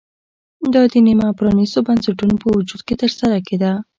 دا 0.73 0.81
د 0.91 0.93
نیمه 1.07 1.27
پرانېستو 1.39 1.79
بنسټونو 1.87 2.35
په 2.43 2.47
وجود 2.55 2.81
کې 2.87 2.95
ترسره 3.01 3.37
کېده 3.47 3.71